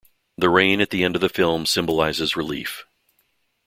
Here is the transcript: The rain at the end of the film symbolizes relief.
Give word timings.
The 0.35 0.49
rain 0.49 0.81
at 0.81 0.89
the 0.89 1.03
end 1.03 1.13
of 1.13 1.21
the 1.21 1.29
film 1.29 1.67
symbolizes 1.67 2.35
relief. 2.35 2.87